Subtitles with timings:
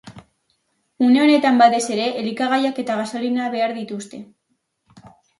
[1.07, 4.21] Une honetan, batez ere, elikagaiak eta gasolina behar dituzte.